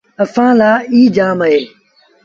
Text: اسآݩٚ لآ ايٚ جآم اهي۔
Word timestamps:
اسآݩٚ 0.23 0.57
لآ 0.59 0.71
ايٚ 0.93 1.13
جآم 1.15 1.39
اهي۔ 1.45 1.59